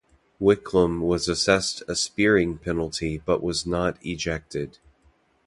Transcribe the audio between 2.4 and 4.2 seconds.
penalty but was not